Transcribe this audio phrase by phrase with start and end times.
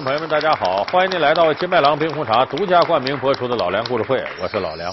[0.00, 0.82] 朋友们，大家好！
[0.84, 4.90] 欢迎您来到金麦郎冰红茶独家冠名播出的老梁故事会，我是老梁。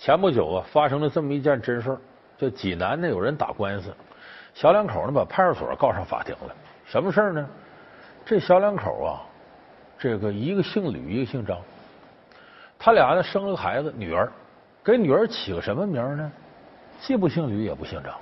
[0.00, 1.98] 前不久啊，发生了这么一件真事儿，
[2.38, 3.94] 就济南呢有人打官司，
[4.54, 6.54] 小两口呢把派出所告上法庭了。
[6.86, 7.46] 什么事儿呢？
[8.24, 9.20] 这小两口啊，
[9.98, 11.58] 这个一个姓吕，一个姓张，
[12.78, 14.32] 他俩呢生了个孩子，女儿，
[14.82, 16.32] 给女儿起个什么名呢？
[16.98, 18.14] 既不姓吕，也不姓张，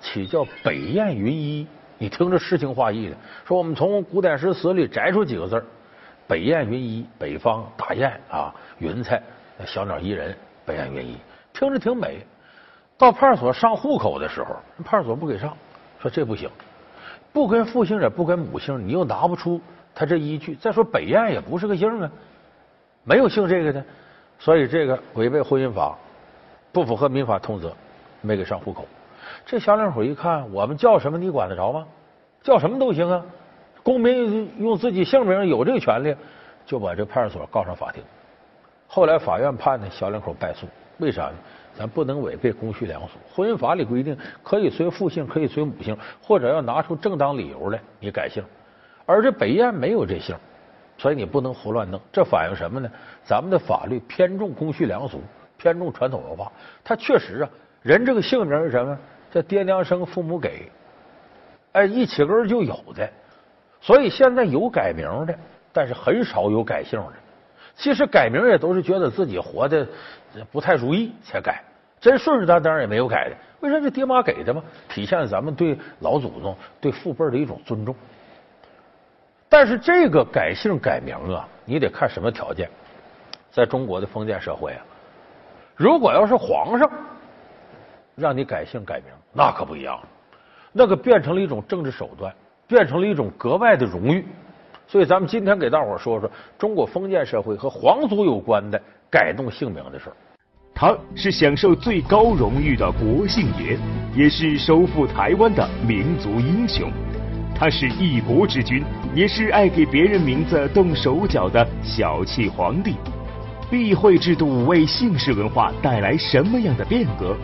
[0.00, 1.66] 起叫北雁云一。
[1.98, 5.64] 你听着诗情画意的，说我们从古典诗词里摘出几个字儿：
[6.26, 9.22] 北雁云衣，北方大雁啊，云彩
[9.64, 11.16] 小鸟依人，北雁云衣，
[11.52, 12.26] 听着挺美。
[12.98, 15.56] 到派出所上户口的时候，派出所不给上，
[16.00, 16.48] 说这不行，
[17.32, 19.60] 不跟父姓也不跟母姓，你又拿不出
[19.94, 20.54] 他这依据。
[20.54, 22.10] 再说北雁也不是个姓啊，
[23.04, 23.84] 没有姓这个的，
[24.38, 25.96] 所以这个违背婚姻法，
[26.72, 27.74] 不符合民法通则，
[28.20, 28.86] 没给上户口。
[29.44, 31.86] 这小两口一看，我们叫什么你管得着吗？
[32.42, 33.24] 叫什么都行啊，
[33.82, 36.14] 公民用自己姓名有这个权利，
[36.66, 38.02] 就把这派出所告上法庭。
[38.86, 40.66] 后来法院判呢，小两口败诉。
[40.98, 41.34] 为啥呢？
[41.74, 43.18] 咱不能违背公序良俗。
[43.34, 48.44] 婚姻法里规定，可以随父姓，可以随母姓，或者要拿出正当理由来，你改姓。
[49.06, 50.36] 而这北燕没有这姓，
[50.98, 51.98] 所以你不能胡乱弄。
[52.12, 52.90] 这反映什么呢？
[53.24, 55.22] 咱们的法律偏重公序良俗，
[55.56, 56.52] 偏重传统文化。
[56.84, 57.50] 他确实啊，
[57.82, 58.96] 人这个姓名是什么？
[59.30, 60.70] 这爹娘生，父母给，
[61.72, 63.08] 哎，一起根就有的，
[63.80, 65.34] 所以现在有改名的，
[65.72, 67.12] 但是很少有改姓的。
[67.74, 69.88] 其实改名也都是觉得自己活的
[70.50, 71.62] 不太如意才改，
[71.98, 73.36] 真顺顺当当也没有改的。
[73.60, 73.80] 为啥？
[73.80, 77.96] 这爹妈给的嘛，体现咱们对老祖宗、对父辈的一种尊重。
[79.48, 82.68] 但是这个改姓改名啊，你得看什么条件。
[83.50, 84.84] 在中国的封建社会啊，
[85.74, 86.90] 如果要是皇上。
[88.14, 89.98] 让你改姓改名，那可不一样，
[90.72, 92.32] 那个变成了一种政治手段，
[92.66, 94.24] 变成了一种格外的荣誉。
[94.86, 98.80] 所以，咱们今天给大伙说说中国封建社会和皇族有关的
[99.10, 100.16] 改动姓名的事儿。
[100.74, 103.78] 他是享受最高荣誉的国姓爷，
[104.14, 106.90] 也是收复台湾的民族英雄。
[107.54, 108.84] 他是一国之君，
[109.14, 112.96] 也是爱给别人名字动手脚的小气皇帝。
[113.70, 117.34] 避讳制度为姓氏文化带来什么样的变革？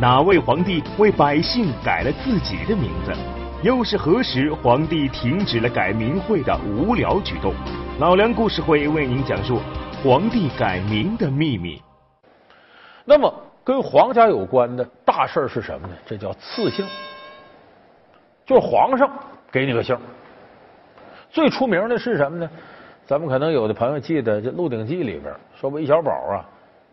[0.00, 3.12] 哪位皇帝为百姓改了自己的名字？
[3.64, 7.52] 又是何时皇帝停止了改名讳的无聊举动？
[7.98, 9.58] 老梁故事会为您讲述
[10.00, 11.82] 皇帝改名的秘密。
[13.04, 15.94] 那么，跟皇家有关的大事儿是什么呢？
[16.06, 16.86] 这叫赐姓，
[18.46, 19.10] 就是皇上
[19.50, 19.98] 给你个姓。
[21.28, 22.48] 最出名的是什么呢？
[23.04, 26.46] 咱们可能有的朋友记得，这《鹿鼎记》里边说韦小宝啊，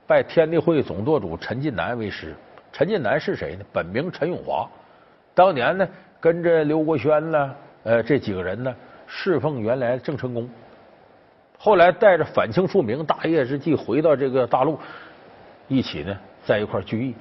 [0.08, 2.36] 拜天地会总舵主陈近南为师。
[2.76, 3.64] 陈近南是谁呢？
[3.72, 4.68] 本名陈永华，
[5.34, 5.88] 当年呢
[6.20, 8.76] 跟着刘国轩呢，呃这几个人呢
[9.08, 10.50] 侍奉原来郑成功，
[11.58, 14.78] 后来带着反清复明大业之际回到这个大陆，
[15.70, 17.16] 一起呢在一块聚义，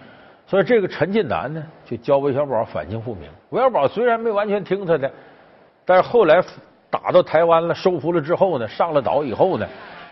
[0.45, 3.31] 所以这个陈近南呢就教韦小宝反清复明。
[3.51, 5.09] 韦小宝虽然没完全听他的，
[5.85, 6.43] 但是后来
[6.91, 9.65] 打到台湾了，收服了之后呢，上了岛以后呢，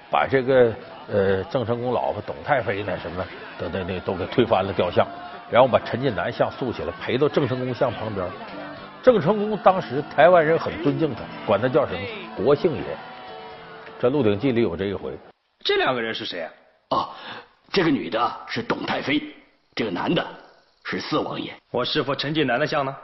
[0.08, 0.72] 把这个
[1.10, 3.26] 呃郑成功老婆董太妃呢什么
[3.58, 5.04] 的那那都给推翻了雕像。
[5.52, 8.26] 然后把陈近南像塑起来，陪到郑成功像旁边。
[9.02, 12.00] 郑成功当时台湾人很尊敬他，管他叫什么
[12.34, 12.82] 国姓爷。
[14.00, 15.12] 这《鹿鼎记》里有这一回。
[15.62, 16.50] 这两个人是谁啊？
[16.88, 17.10] 哦，
[17.70, 19.22] 这个女的是董太妃，
[19.74, 20.26] 这个男的
[20.84, 21.52] 是四王爷。
[21.70, 22.96] 我师傅陈近南的像呢？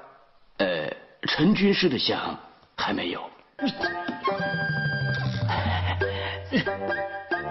[0.57, 0.91] 呃，
[1.29, 2.35] 陈军师的像
[2.79, 3.21] 还没有。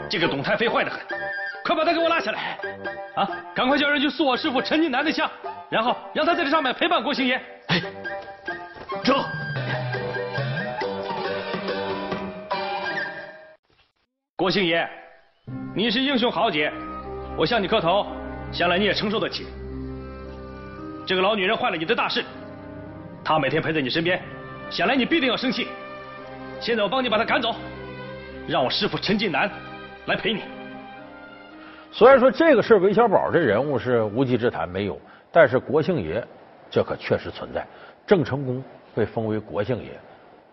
[0.10, 1.00] 这个董太妃坏得很。
[1.68, 2.58] 快把他给我拉下来！
[3.16, 5.30] 啊，赶快叫人去送我师傅陈近南的像，
[5.70, 7.36] 然后让他在这上面陪伴郭星爷。
[7.68, 7.82] 哎，
[9.04, 9.26] 走。
[14.38, 14.90] 郭星爷，
[15.76, 16.72] 你是英雄豪杰，
[17.36, 18.08] 我向你磕头，
[18.54, 19.46] 想来你也承受得起。
[21.06, 22.24] 这个老女人坏了你的大事，
[23.26, 24.22] 她每天陪在你身边，
[24.70, 25.68] 想来你必定要生气。
[26.62, 27.54] 现在我帮你把她赶走，
[28.48, 29.52] 让我师傅陈近南
[30.06, 30.44] 来陪你。
[31.98, 35.02] 虽然说这个事韦小宝这人物是无稽之谈，没有，
[35.32, 36.24] 但是国姓爷
[36.70, 37.66] 这可确实存在。
[38.06, 38.64] 郑成功
[38.94, 39.90] 被封为国姓爷，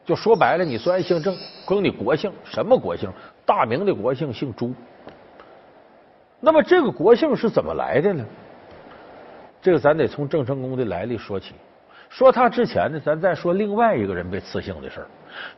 [0.07, 1.37] 就说白了，你虽然姓郑，
[1.67, 3.13] 更你国姓，什么国姓？
[3.45, 4.73] 大明的国姓姓朱。
[6.41, 8.25] 那么这个国姓是怎么来的呢？
[9.61, 11.53] 这个咱得从郑成功的来历说起。
[12.09, 15.07] 说他之前呢，咱再说另外一个人被赐姓的事儿。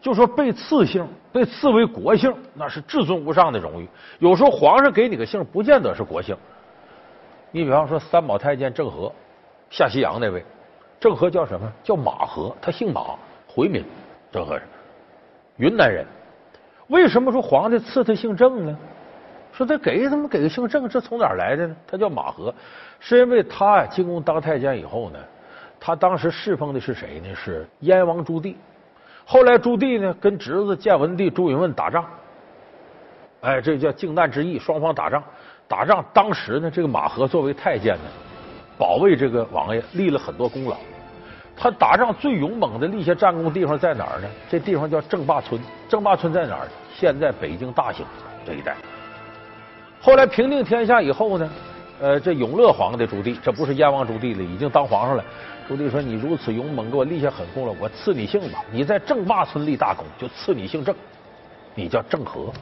[0.01, 3.89] 就说被赐姓、被赐为国姓，那是至尊无上的荣誉。
[4.19, 6.37] 有时候皇上给你个姓，不见得是国姓。
[7.51, 9.13] 你比方说三宝太监郑和，
[9.71, 10.45] 下西洋那位，
[11.01, 11.73] 郑和叫什么？
[11.83, 13.15] 叫马和，他姓马，
[13.47, 13.85] 回民。
[14.33, 14.63] 郑和是
[15.57, 16.05] 云南人，
[16.89, 18.77] 为什么说皇帝赐他姓郑呢？
[19.53, 20.87] 说他给怎么给个姓郑？
[20.87, 21.77] 这从哪儿来的呢？
[21.87, 22.53] 他叫马和，
[23.01, 25.19] 是因为他呀进宫当太监以后呢，
[25.81, 27.35] 他当时侍奉的是谁呢？
[27.35, 28.55] 是燕王朱棣。
[29.29, 32.05] 后来朱棣呢跟侄子建文帝朱允炆打仗，
[33.41, 35.23] 哎，这叫靖难之役，双方打仗。
[35.67, 38.05] 打仗当时呢，这个马和作为太监呢，
[38.79, 40.77] 保卫这个王爷立了很多功劳。
[41.57, 44.29] 他打仗最勇猛的立下战功地方在哪儿呢？
[44.49, 45.61] 这地方叫郑坝村。
[45.89, 46.69] 郑坝村在哪儿？
[46.95, 48.07] 现在北京大兴
[48.47, 48.77] 这一带。
[50.01, 51.51] 后来平定天下以后呢，
[52.01, 55.25] 呃，这永乐皇帝朱棣，这不是燕王朱棣了，已经当皇上了。
[55.67, 58.63] 朱棣说：“你如此勇猛，给我立下狠功了，我赐你姓吧。
[58.71, 60.95] 你在郑坝村立大功，就赐你姓郑，
[61.75, 62.53] 你叫郑和。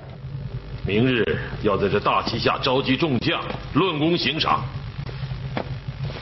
[0.87, 1.25] 明日
[1.63, 3.41] 要在这大旗下召集众将，
[3.75, 4.63] 论功行赏。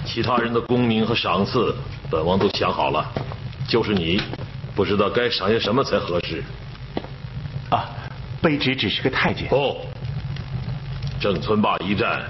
[0.05, 1.75] 其他人的功名和赏赐。”
[2.11, 3.11] 本王都想好了，
[3.67, 4.21] 就是你，
[4.75, 6.43] 不知道该赏些什么才合适。
[7.71, 7.89] 啊，
[8.43, 9.49] 卑职只是个太监。
[9.49, 9.79] 不，
[11.19, 12.23] 郑村坝一战，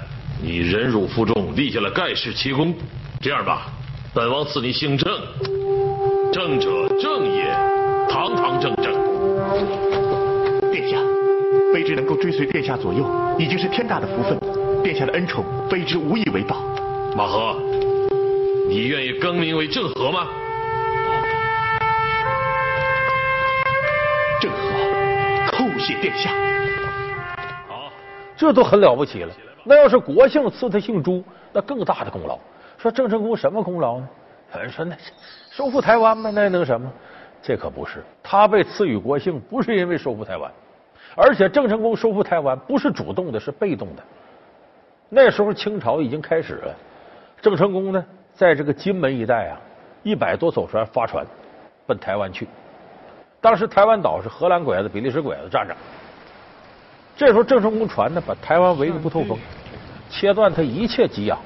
[0.45, 2.75] 你忍辱负重，立下了盖世奇功。
[3.21, 3.67] 这样吧，
[4.13, 5.09] 本王赐你姓郑，
[6.33, 7.45] 郑者正也，
[8.09, 8.93] 堂堂正正。
[10.69, 10.97] 殿下，
[11.73, 13.09] 卑职能够追随殿下左右，
[13.39, 14.37] 已经是天大的福分。
[14.83, 16.57] 殿下的恩宠，卑职无以为报。
[17.15, 17.55] 马和。
[18.67, 20.27] 你愿意更名为郑和吗？
[24.41, 24.57] 郑和，
[25.57, 26.31] 叩谢殿下。
[27.69, 27.89] 好，
[28.35, 29.33] 这都很了不起了。
[29.63, 32.37] 那要是国姓赐他姓朱，那更大的功劳。
[32.77, 34.09] 说郑成功什么功劳呢？
[34.53, 34.95] 有人说那
[35.49, 36.91] 收复台湾呗，那能什么？
[37.41, 38.03] 这可不是。
[38.21, 40.51] 他被赐予国姓，不是因为收复台湾，
[41.15, 44.03] 而且郑成功收复台湾不是主动的，是被动的。
[45.09, 46.75] 那时候清朝已经开始了，
[47.41, 48.05] 郑成功呢？
[48.33, 49.61] 在这个金门一带啊，
[50.01, 51.25] 一百多艘船发船
[51.85, 52.47] 奔台湾去。
[53.39, 55.75] 当时台湾岛是荷兰鬼子、比利时鬼子站着。
[57.15, 59.37] 这时候郑成功船呢，把台湾围得不透风，
[60.09, 61.37] 切断他一切给养。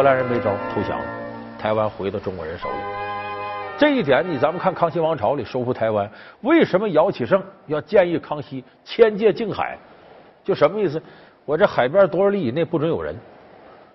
[0.00, 1.04] 荷兰人没招，投降了，
[1.58, 2.74] 台湾回到中国人手里。
[3.76, 6.10] 这一点，你咱们看康熙王朝里收复台湾，
[6.40, 9.76] 为什么姚启圣要建议康熙迁界静海？
[10.42, 11.02] 就什么意思？
[11.44, 13.14] 我这海边多少里以内不准有人。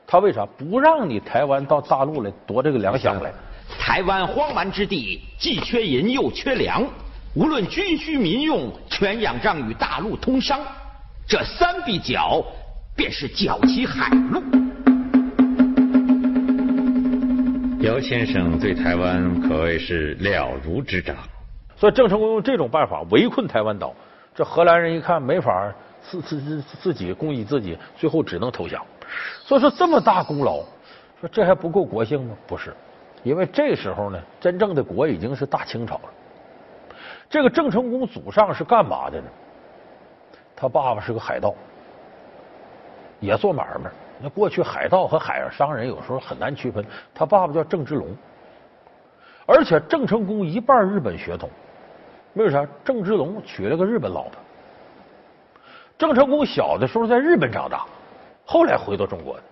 [0.05, 3.33] 他为啥不让你台湾到大陆来夺这个粮饷来？
[3.79, 6.85] 台湾荒蛮之地，既缺银又缺粮，
[7.33, 10.59] 无论军需民用，全仰仗与大陆通商。
[11.27, 12.45] 这三必角，
[12.95, 14.43] 便是脚其海路。
[17.85, 21.15] 姚先生对台湾可谓是了如指掌，
[21.75, 23.93] 所以郑成功用这种办法围困台湾岛。
[24.33, 25.71] 这荷兰人一看没法
[26.01, 28.83] 自自自自己攻击自己，最后只能投降。
[29.43, 30.63] 所以说这么大功劳，
[31.21, 32.35] 说这还不够国姓吗？
[32.47, 32.73] 不是，
[33.21, 36.09] 因为这时候呢，真正的国已经是大清朝了。
[37.29, 39.27] 这个郑成功祖上是干嘛的呢？
[40.55, 41.53] 他爸爸是个海盗，
[43.19, 43.91] 也做买卖。
[44.21, 46.83] 那过去海盗和海上商人有时候很难区分。
[47.13, 48.07] 他爸爸叫郑芝龙，
[49.45, 51.49] 而且郑成功一半日本血统，
[52.33, 52.65] 为啥？
[52.83, 54.31] 郑芝龙娶了个日本老婆。
[55.97, 57.85] 郑成功小的时候在日本长大，
[58.45, 59.43] 后来回到中国的。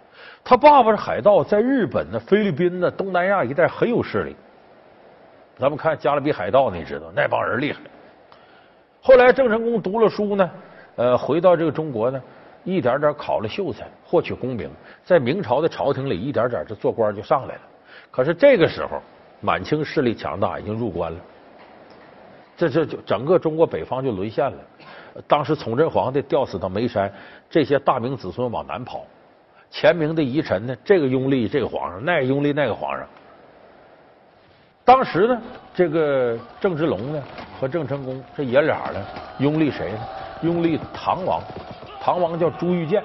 [0.43, 4.35] 他爸爸是海盗，在日本呢、菲律宾呢、东南亚一带很有势力。
[5.57, 7.79] 咱们看加勒比海盗，你知道那帮人厉害。
[9.01, 10.51] 后来郑成功读了书呢，
[10.95, 12.21] 呃，回到这个中国呢。
[12.63, 14.69] 一点点考了秀才，获取功名，
[15.03, 17.61] 在明朝的朝廷里一点点这做官就上来了。
[18.09, 19.01] 可是这个时候，
[19.41, 21.19] 满清势力强大，已经入关了，
[22.55, 24.57] 这这就整个中国北方就沦陷了。
[25.27, 27.11] 当时崇祯皇帝吊死到眉山，
[27.49, 29.05] 这些大明子孙往南跑，
[29.69, 33.07] 前明的遗臣呢，这个拥立这个皇上，那个拥立那个皇上。
[34.85, 35.41] 当时呢，
[35.73, 37.23] 这个郑芝龙呢
[37.59, 39.05] 和郑成功这爷俩呢，
[39.39, 39.99] 拥立谁呢？
[40.41, 41.41] 拥立唐王。
[42.03, 43.01] 唐王叫朱玉建，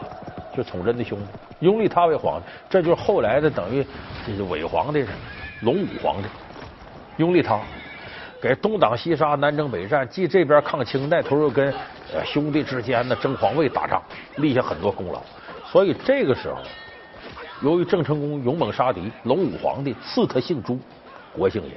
[0.57, 1.27] 就崇祯的兄弟，
[1.61, 3.87] 拥立他为皇帝，这就是后来的等于
[4.27, 5.09] 就是伪皇帝是
[5.61, 6.29] 隆武皇帝，
[7.19, 7.61] 拥立他，
[8.43, 11.73] 给东挡西杀，南征北战，既这边抗清，那头又跟
[12.25, 14.03] 兄弟之间呢争皇位打仗，
[14.39, 15.23] 立下很多功劳。
[15.65, 16.59] 所以这个时候，
[17.63, 20.77] 由于郑成功勇猛杀敌，隆武皇帝赐他姓朱，
[21.33, 21.71] 国姓也。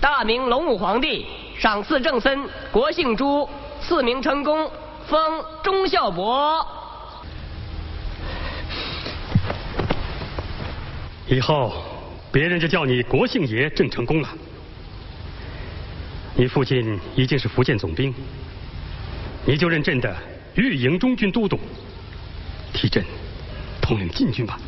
[0.00, 1.26] 大明隆武皇帝
[1.58, 3.46] 赏赐郑森、国姓朱，
[3.82, 4.70] 赐名成功，
[5.08, 6.64] 封忠孝伯。
[11.26, 11.72] 以后
[12.30, 14.28] 别人就叫你国姓爷郑成功了。
[16.34, 18.14] 你父亲已经是福建总兵，
[19.46, 20.14] 你就任朕的
[20.54, 21.58] 御营中军都督，
[22.74, 23.02] 替朕
[23.80, 24.60] 统领禁军吧。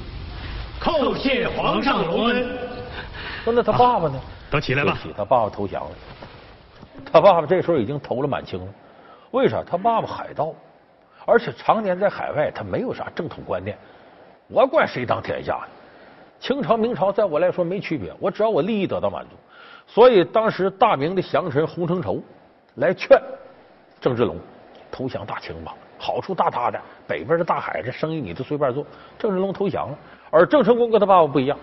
[0.81, 2.59] 叩谢皇上隆恩。
[3.45, 4.19] 那他爸爸呢？
[4.51, 4.99] 都起来吧。
[5.17, 5.91] 他爸爸投降了。
[7.13, 8.67] 他爸爸这时候已经投了满清了。
[9.31, 9.63] 为啥？
[9.63, 10.53] 他爸爸海盗，
[11.25, 13.77] 而且常年在海外，他没有啥正统观念。
[14.49, 15.69] 我管谁当天下呢？
[16.41, 19.31] 清朝、明朝，在我来说没区别，我只要我利益得到满足。
[19.87, 22.21] 所以当时大明的降臣洪承畴
[22.77, 23.21] 来劝
[24.01, 24.37] 郑芝龙
[24.91, 28.85] 投降大清吧，好处大大的，北边的大海，这生意你就随便做。
[29.19, 29.99] 郑芝龙投降了，
[30.31, 31.59] 而郑成功跟他爸爸不一样，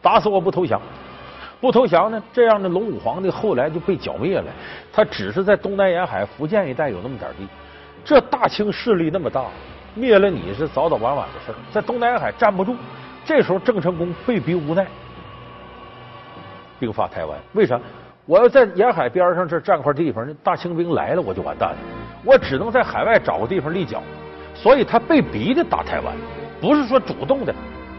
[0.00, 0.80] 打死我不投降，
[1.66, 4.44] 不投降呢，这样的龙武皇帝后来就被剿灭了。
[4.92, 7.44] 他只是在东南沿海、福建一带有那么点地，
[8.04, 9.46] 这大清势力那么大，
[9.96, 12.76] 灭了你是早早晚晚的事在东南沿海站不住。
[13.24, 14.86] 这时候，郑成功被逼无奈，
[16.78, 17.36] 兵发台湾。
[17.54, 17.80] 为啥？
[18.26, 21.76] 我要在沿海边上这占块地方，那大清兵来了，我就完蛋了。
[22.24, 24.00] 我只能在海外找个地方立脚。
[24.54, 26.14] 所以他被逼的打台湾，
[26.60, 27.52] 不是说主动的。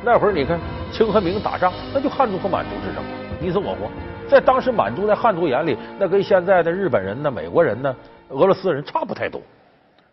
[0.05, 0.57] 那会儿你看，
[0.89, 3.03] 清和明打仗，那就汉族和满族之争，
[3.39, 3.89] 你死我活。
[4.29, 7.95] 在当时，满族在汉族眼里，那跟现在的日本人呢、美国人呢、
[8.29, 9.41] 俄罗斯人差不太多。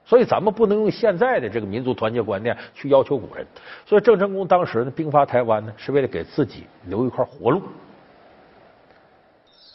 [0.05, 3.47] 所以咱们不能用现在的这个民族团结观念去要求古人。
[3.87, 7.63] 所以郑成功当时呢兵发台湾呢，是为了给自己留一块活路。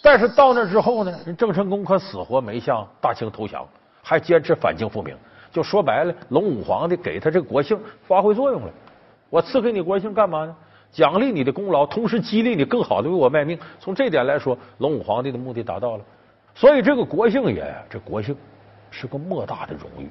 [0.02, 3.68] 但是到那之后呢，人郑成功可死活没向大清投降，
[4.04, 5.18] 还坚持反清复明。
[5.52, 7.78] 就说白了，龙武皇帝给他这个国姓
[8.08, 8.72] 发挥作用了。
[9.32, 10.56] 我赐给你国姓干嘛呢？
[10.92, 13.58] 奖励你的功劳，同时激励你更好的为我卖命。
[13.80, 16.04] 从这点来说，隆武皇帝的目的达到了。
[16.56, 18.36] 所以这个国姓爷，这国姓。
[18.92, 20.10] 是个莫大的荣誉。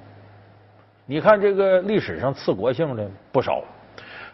[1.05, 3.61] 你看这个历史上赐国姓的不少，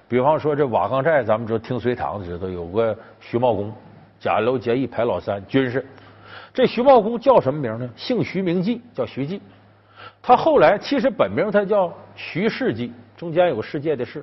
[0.06, 3.72] 比方说这瓦岗寨，咱们说听隋唐的知道有个徐茂公，
[4.20, 5.86] 甲楼结义排老三，军士。
[6.52, 7.88] 这徐茂公叫什么名呢？
[7.96, 9.40] 姓徐名季，叫徐季。
[10.20, 14.22] 他后来其实本名他叫徐世季，中间有个世界的世。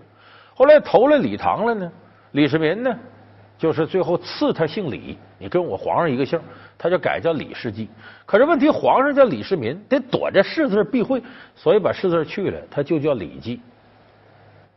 [0.53, 1.91] 后来投了李唐了呢，
[2.31, 2.97] 李世民呢，
[3.57, 6.39] 就是最后赐他姓李，你跟我皇上一个姓。
[6.83, 7.87] 他就改叫李世基，
[8.25, 11.21] 可是问题皇上叫李世民，得躲着世字避讳，
[11.55, 13.61] 所以把世字去了，他就叫李继。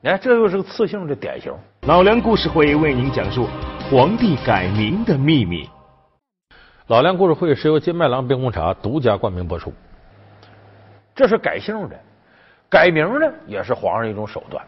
[0.02, 1.50] 哎，这又是个赐姓的典型。
[1.86, 3.48] 老梁故事会为您讲述
[3.90, 5.66] 皇帝改名的秘密。
[6.88, 9.72] 老梁故事会是由金麦郎冰红茶独家冠名播出。
[11.14, 11.98] 这是改姓的，
[12.68, 14.62] 改名呢也是皇上一种手段。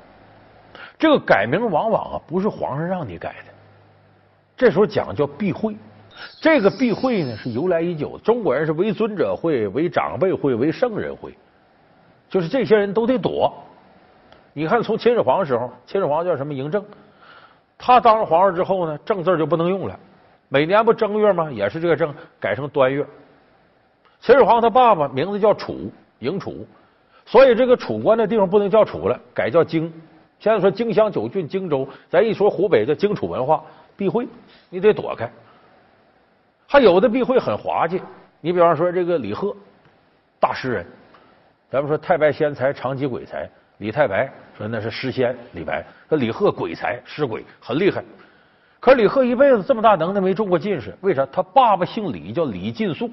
[0.99, 3.53] 这个改名往往啊不是皇上让你改的，
[4.57, 5.76] 这时候讲叫避讳。
[6.41, 11.37] 这个避讳呢是由来已久，中国人是为尊者讳、为长辈讳、为圣人讳，
[12.31, 13.53] 就是这些人都得躲。
[14.55, 16.83] 你看，从秦始皇时候，秦始皇叫什么嬴政，
[17.76, 20.00] 他当了皇上之后呢，正字就不能用了。
[20.49, 21.50] 每年不正月吗？
[21.53, 23.05] 也是这个正改成端月。
[24.23, 26.67] 秦始皇他爸爸名字叫楚，嬴楚，
[27.26, 29.93] 所以这个楚国那地方不能叫楚了，改叫荆。
[30.38, 33.62] 现在说荆襄九郡荆州，咱一说湖北叫荆楚文化，
[33.97, 34.28] 避讳，
[34.69, 35.31] 你得躲开。
[36.66, 38.02] 还有的避讳很滑稽，
[38.40, 39.55] 你比方说这个李贺，
[40.38, 40.87] 大诗人，
[41.71, 48.05] 咱们说太白仙才长及鬼才，李太白说那是诗仙李白，说李贺鬼才诗鬼很厉害，
[48.78, 51.25] 可是李贺一辈子这么大能耐没中过进士，为啥？
[51.26, 53.11] 他爸爸姓李，叫李进素。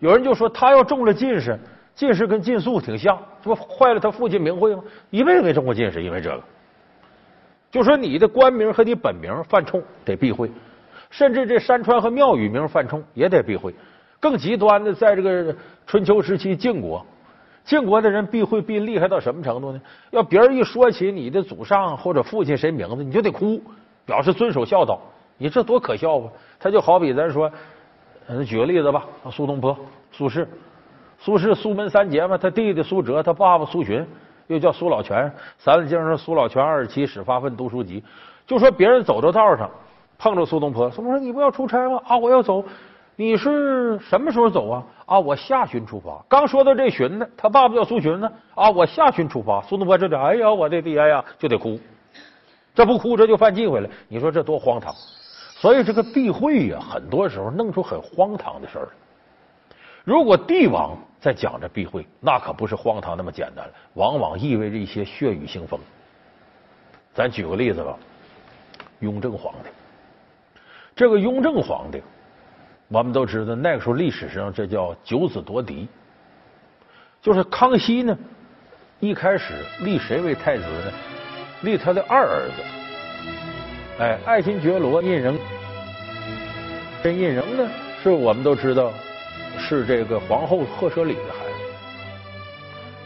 [0.00, 1.58] 有人就说他要中了进士，
[1.94, 4.82] 进士跟进素挺像，这不坏了他父亲名讳吗？
[5.10, 6.42] 一辈子没中过进士，因为这个，
[7.70, 10.50] 就说你的官名和你本名犯冲得避讳。
[11.10, 13.74] 甚至这山川和庙宇名犯冲也得避讳。
[14.20, 15.54] 更极端的，在这个
[15.86, 17.04] 春秋时期晋国，
[17.64, 19.80] 晋国的人避讳避厉害到什么程度呢？
[20.10, 23.60] 要别人一说起你的祖上或者父亲谁名字，你就得哭，
[24.06, 25.00] 表示遵守孝道。
[25.36, 26.30] 你这多可笑吧！
[26.58, 27.50] 他就好比咱说，
[28.46, 29.76] 举个例子吧，苏东坡、
[30.12, 30.46] 苏轼，
[31.22, 34.06] 苏轼苏门三杰嘛，他弟弟苏辙，他爸爸苏洵，
[34.46, 35.30] 又叫苏老泉。
[35.58, 38.02] 三字经上苏老泉二十七始发奋读书籍，
[38.46, 39.70] 就说别人走到道上。
[40.18, 42.00] 碰着苏东坡，苏东坡说：“你不要出差吗？
[42.06, 42.64] 啊，我要走。
[43.16, 44.82] 你是什么时候走啊？
[45.06, 46.22] 啊，我下旬出发。
[46.28, 48.30] 刚说到这旬呢，他爸爸叫苏洵呢。
[48.54, 49.60] 啊，我下旬出发。
[49.62, 51.78] 苏东坡这点，哎呀，我的爹呀，就得哭。
[52.74, 53.88] 这不哭，这就犯忌讳了。
[54.08, 54.94] 你说这多荒唐！
[55.56, 58.88] 所以这个避讳呀，很多时候弄出很荒唐的事儿。
[60.10, 65.78] 如果帝王在讲着避讳，那可不是荒唐那么简单了，往往意味着一些血雨腥风。
[67.14, 67.96] 咱举个例子吧，
[68.98, 69.68] 雍正皇帝。
[70.96, 72.02] 这个雍正皇帝
[72.88, 75.86] 我们都知道，那个时候历史上这叫九子夺嫡，
[77.22, 78.18] 就是康熙呢，
[78.98, 80.92] 一开始立谁为太子呢？
[81.60, 85.38] 立他的二儿子，哎，爱新觉罗胤禛。
[87.00, 87.70] 这胤禛呢，
[88.02, 88.90] 是我们都知道
[89.58, 91.52] 是这个皇后赫舍里的孩子，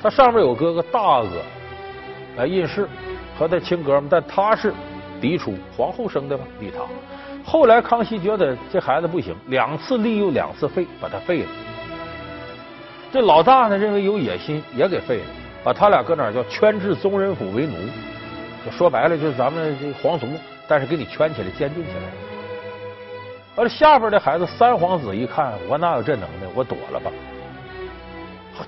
[0.02, 1.42] 他上面有哥哥大阿哥，
[2.38, 2.88] 哎，胤氏
[3.38, 4.72] 和他亲哥们，但他是
[5.20, 6.80] 嫡出，皇后生的嘛，立他。
[7.44, 11.48] 后来康熙觉得这孩子不行，两次立又两次废，把他废了。
[13.12, 15.24] 这老大呢，认为有野心，也给废了，
[15.62, 17.74] 把他俩搁哪叫圈制宗人府为奴，
[18.64, 20.26] 就说白了就是咱们这皇族，
[20.66, 22.33] 但是给你圈起来，监禁起来。
[23.56, 27.10] 而下边的孩子三皇子一看，我哪有这能耐，我躲了吧。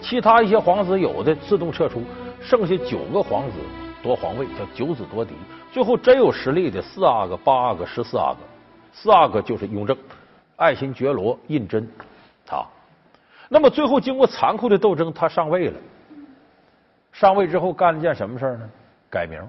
[0.00, 2.02] 其他一些皇子有的自动撤出，
[2.40, 3.58] 剩下九个皇子
[4.02, 5.34] 夺皇位，叫九子夺嫡。
[5.72, 8.38] 最后真有实力的四阿哥、八阿哥、十四阿哥。
[8.92, 9.96] 四阿哥就是雍正、
[10.56, 11.84] 爱新觉罗、胤禛，
[12.46, 12.64] 他。
[13.48, 15.78] 那么最后经过残酷的斗争，他上位了。
[17.12, 18.68] 上位之后干了件什么事呢？
[19.10, 19.40] 改名，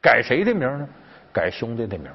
[0.00, 0.88] 改谁的名呢？
[1.32, 2.10] 改兄弟的名。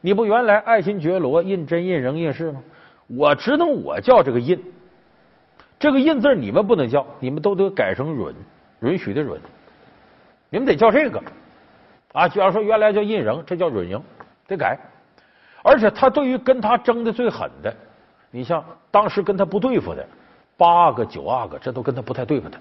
[0.00, 2.62] 你不原来爱新觉罗、胤禛、胤禛、胤氏吗？
[3.06, 4.60] 我只能我叫这个胤，
[5.78, 8.34] 这个胤字你们不能叫，你们都得改成允，
[8.80, 9.30] 允许的允，
[10.50, 11.22] 你们得叫这个
[12.12, 12.28] 啊。
[12.28, 14.02] 假如说原来叫胤禛，这叫允禛，
[14.46, 14.78] 得改。
[15.62, 17.74] 而且他对于跟他争的最狠的，
[18.30, 20.06] 你像当时跟他不对付的
[20.56, 22.58] 八阿哥、九阿哥，这都跟他不太对付的，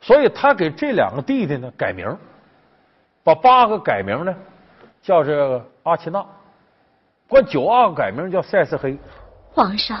[0.00, 2.16] 所以他给这两个弟弟呢改名，
[3.22, 4.34] 把八阿哥改名呢
[5.02, 6.24] 叫这个阿奇娜，
[7.30, 8.98] 管九阿哥改名叫赛斯黑。
[9.54, 10.00] 皇上，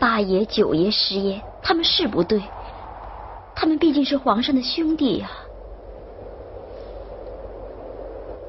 [0.00, 2.42] 八爷、九爷、十爷他们是不对，
[3.54, 5.30] 他们毕竟是皇上的兄弟呀。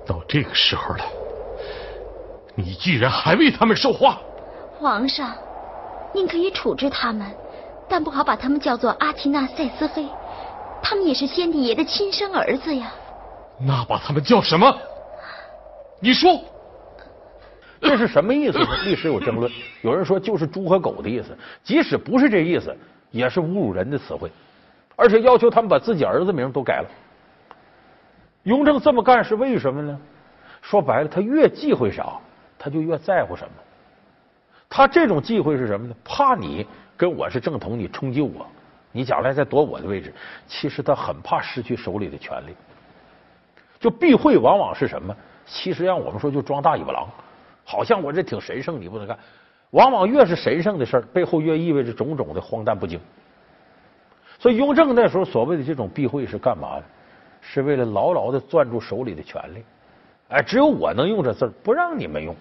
[0.05, 1.03] 到这个时候了。
[2.55, 4.19] 你居然还为他们说话！
[4.79, 5.33] 皇上，
[6.13, 7.27] 您可以处置他们，
[7.89, 10.07] 但不好把他们叫做阿奇纳塞斯黑，
[10.81, 12.93] 他们也是先帝爷的亲生儿子呀。
[13.59, 14.73] 那把他们叫什么？
[15.99, 16.39] 你说，
[17.83, 18.65] 这是什么意思呢？
[18.85, 22.75] 历史有争论，有人说就是猪和狗的意思，即使不是这意思，
[23.11, 24.31] 也是侮辱人的词汇，
[24.95, 26.89] 而且要求他们把自己儿子名都改了。
[28.43, 29.99] 雍正这么干是为什么呢？
[30.61, 32.13] 说白了，他越忌讳啥。
[32.57, 33.51] 他就越在乎什么？
[34.69, 35.93] 他这种忌讳是什么呢？
[36.01, 36.65] 怕你
[36.95, 38.47] 跟我是正统，你冲击我，
[38.93, 40.13] 你将来再夺我的位置。
[40.47, 42.55] 其实他很怕失去手里的权力。
[43.81, 45.13] 就避讳往往是什么？
[45.45, 47.05] 其实让我们说就装大尾巴狼，
[47.63, 49.17] 好像我这挺神圣，你不能干。
[49.71, 52.99] 往往越是神圣的事儿，背后越意味着种种的荒诞不经。
[54.39, 56.83] 所以雍正那时候所谓的这种避讳是干嘛的？
[57.45, 59.63] 是为了牢牢的攥住手里的权力。
[60.29, 62.33] 哎，只有我能用这字儿，不让你们用。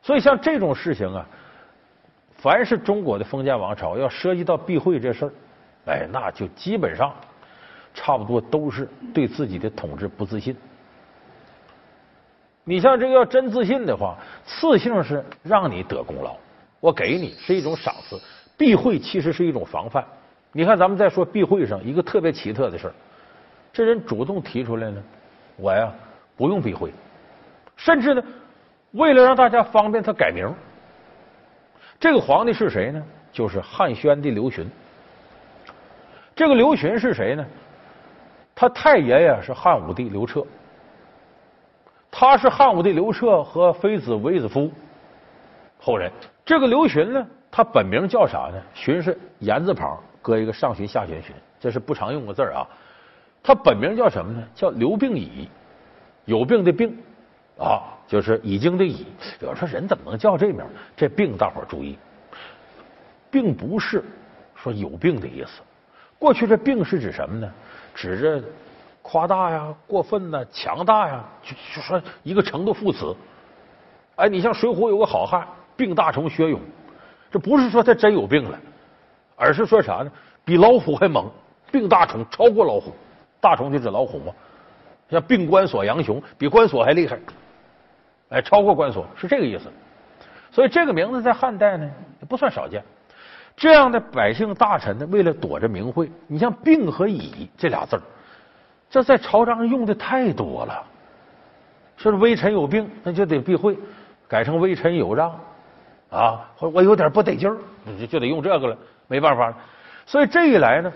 [0.00, 1.26] 所以，像这种事情啊，
[2.36, 5.32] 凡是中国的封建王朝要涉及到避讳这事儿，
[5.86, 7.12] 哎，那就基本上
[7.94, 10.56] 差不多都是对自己的统治不自信。
[12.64, 16.34] 你像这个要真自信的话，赐姓是让你得功劳，
[16.80, 18.16] 我给你是一种赏赐；
[18.56, 20.04] 避讳其实是一种防范。
[20.52, 22.94] 你看，咱们再说避讳上一个特别奇特的事儿，
[23.72, 25.02] 这人主动提出来呢，
[25.56, 25.92] 我呀
[26.36, 26.92] 不用避讳，
[27.76, 28.22] 甚至呢。
[28.92, 30.48] 为了让大家方便，他改名。
[31.98, 33.02] 这个皇帝是谁呢？
[33.32, 34.64] 就是汉宣帝刘询。
[36.36, 37.44] 这个刘询是谁呢？
[38.54, 40.44] 他太爷爷是汉武帝刘彻，
[42.16, 44.70] 他是汉武帝刘彻和妃子韦子夫
[45.80, 46.08] 后人。
[46.44, 48.62] 这个刘询呢，他本名叫啥呢？
[48.72, 52.64] 询是言字旁搁一个上询下询询，这是不常用的字啊。
[53.42, 54.46] 他本名叫什么呢？
[54.54, 55.48] 叫刘病已，
[56.24, 56.96] 有病的病
[57.58, 57.82] 啊。
[58.06, 59.06] 就是已经的已，
[59.40, 60.64] 有人说人怎么能叫这名？
[60.94, 61.98] 这病大伙注意，
[63.28, 64.04] 并不是
[64.54, 65.62] 说有病的意思。
[66.16, 67.52] 过去这病是指什么呢？
[67.92, 68.44] 指着
[69.06, 73.14] 夸大呀、过分呐、强大呀，就就说一个程度副词。
[74.16, 76.58] 哎，你像《水浒》有个好汉，病大虫薛勇，
[77.30, 78.58] 这不是说他真有病了，
[79.36, 80.10] 而是说啥呢？
[80.42, 81.30] 比老虎还猛，
[81.70, 82.94] 病大虫超过老虎，
[83.42, 84.32] 大虫就指老虎嘛。
[85.10, 87.18] 像病关索杨雄，比关索还厉害。
[88.30, 89.70] 哎，超过关索是这个意思，
[90.50, 91.90] 所以这个名字在汉代呢
[92.20, 92.82] 也不算少见。
[93.54, 98.02] 这样的百姓大臣呢，为了躲着名讳，你像“病”和“乙”这俩字儿，
[98.94, 100.86] 这在朝章上用的太多了。
[101.96, 103.76] 说是微臣有病，那就得避讳，
[104.28, 105.32] 改成微臣有让
[106.10, 107.58] 啊，或我有点不得劲儿，
[107.98, 108.78] 就就得用这个了，
[109.08, 109.56] 没办法了。
[110.06, 110.92] 所以这一来呢，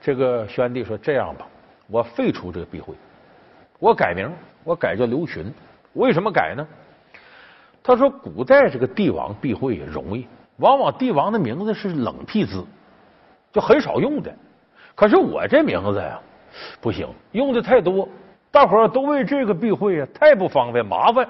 [0.00, 1.46] 这个宣帝说：“这样吧，
[1.88, 2.94] 我废除这个避讳，
[3.78, 4.32] 我改名，
[4.64, 5.44] 我改叫刘询。”
[5.92, 6.66] 为什么改呢？
[7.82, 12.64] 他说，古代这个帝王避讳也容易，往往帝王的名字是冷僻字，
[13.52, 14.34] 就很少用的。
[14.94, 16.18] 可是我这名字呀，
[16.80, 18.08] 不行，用的太多，
[18.50, 21.26] 大伙儿都为这个避讳啊，太不方便，麻烦。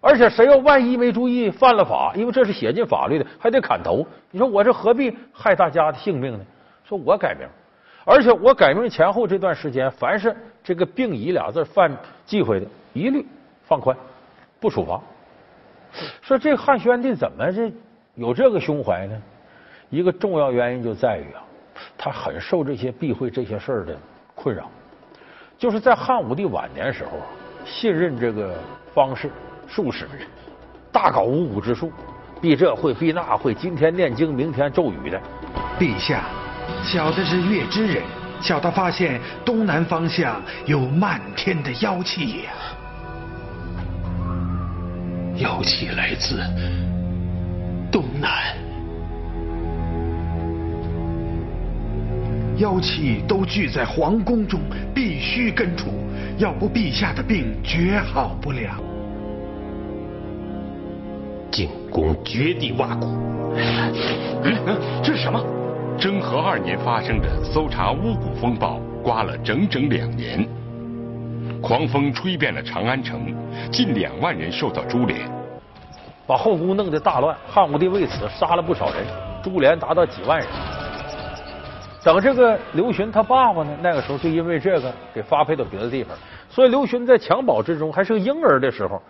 [0.00, 4.06] 而且谁要万一没注意犯了法，因为这是写进法律的，还得砍头。
[4.30, 6.40] 你说我这何必害大家的性命呢？
[6.84, 7.46] 说我改名，
[8.04, 13.26] 而且我改名前后这段时间，凡是这个“病乙”俩字犯忌讳的，一律
[13.62, 13.96] 放宽，
[14.58, 15.00] 不处罚。
[16.22, 17.70] 说这汉宣帝怎么这
[18.14, 19.22] 有这个胸怀呢？
[19.90, 21.42] 一个重要原因就在于啊，
[21.98, 23.96] 他很受这些避讳这些事儿的
[24.34, 24.70] 困扰。
[25.58, 27.26] 就是在汉武帝晚年时候啊，
[27.64, 28.56] 信任这个
[28.94, 29.30] 方士。
[29.72, 30.08] 术士
[30.90, 31.92] 大搞五谷之术，
[32.40, 35.20] 避这会，避那会，今天念经，明天咒语的。
[35.78, 36.24] 陛下，
[36.82, 38.02] 小的是月之人，
[38.40, 42.50] 小的发现东南方向有漫天的妖气呀。
[45.36, 46.42] 妖气来自
[47.92, 48.56] 东南，
[52.60, 54.60] 妖气都聚在皇宫中，
[54.94, 55.88] 必须根除，
[56.36, 58.76] 要不陛下的病绝好不了。
[61.50, 63.08] 进宫绝地挖苦。
[65.02, 65.42] 这是什么？
[65.98, 70.46] 征和二年发生的搜查巫蛊风暴，刮了整整两年，
[71.62, 73.34] 狂风吹遍了长安城，
[73.72, 75.18] 近两万人受到株连，
[76.26, 77.34] 把后宫弄得大乱。
[77.50, 78.96] 汉武帝为此杀了不少人，
[79.42, 80.46] 株连达到几万人。
[82.02, 86.16] 等这个刘询他爸爸呢，那个时候就因为这个给发配到别的地方，
[86.48, 89.00] 所以刘询在襁褓之中还是个婴儿的时候。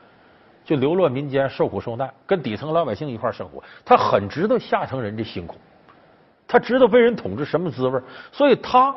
[0.62, 3.61] 就流落民间，受苦受难，跟底层老百姓一块生活。
[3.85, 5.57] 他很知道下层人的辛苦，
[6.46, 8.00] 他知道被人统治什么滋味，
[8.31, 8.94] 所以他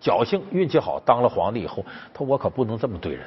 [0.00, 3.24] 侥幸运气好，当了皇帝以后，他我可不能这么对人，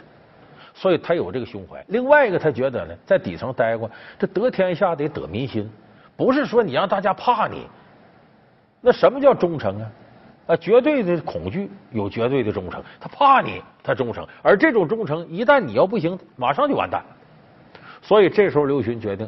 [0.75, 1.83] 所以他有这个胸怀。
[1.87, 5.69] 另外一个，他觉得呢，在底层待过，这得天下得得民心，
[6.15, 7.67] 不是说你让大家怕你。
[8.85, 9.91] 那什么叫忠诚啊？
[10.45, 14.23] 啊，绝对的恐惧有绝对的忠诚，他怕你，他忠诚。
[14.43, 17.03] 而这种忠诚，一旦你要不行，马上就完蛋。
[18.03, 19.27] 所以这时候刘询决定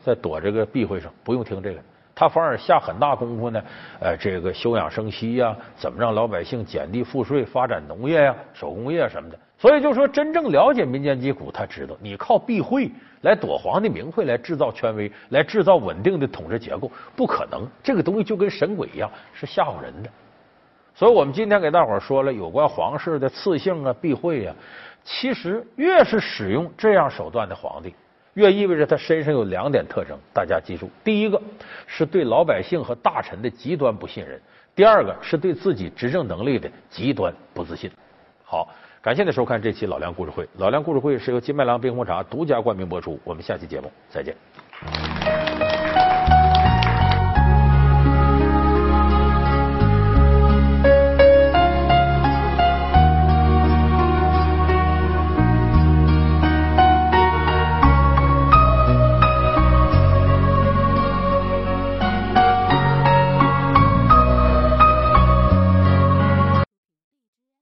[0.00, 1.80] 在躲这个避讳上，不用听这个，
[2.18, 3.62] 他反而下很大功夫呢。
[4.00, 9.38] 呃，这个休养生息呀，怎么让老百姓减地赋税，发展农业呀、手工业什么的。
[9.56, 17.64] 所以就说真正了解民间疾苦，他知道你靠避讳来躲皇帝名讳，来制造权威，来制造稳定的统治结构，不可能。
[17.84, 20.10] 这个东西就跟神鬼一样，是吓唬人的。
[20.96, 24.52] 所以我们今天给大伙说了有关皇室的赐姓啊、避讳啊，
[25.04, 27.94] 其实越是使用这样手段的皇帝。
[28.34, 31.40] 越意味着他身上有两点特征，大家记住：第一个
[31.86, 34.38] 是对老百姓和大臣的极端不信任；
[34.74, 37.90] 第二个是对自己执政能力的极端不自信。
[38.44, 38.68] 好，
[39.02, 40.48] 感谢您收看这期老梁故事会。
[40.58, 43.18] 老梁故事会是由金麦郎冰红茶独家冠名播出。
[43.24, 44.36] 我们下期节目再见。